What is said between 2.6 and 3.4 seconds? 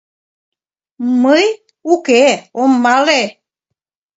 ом мале.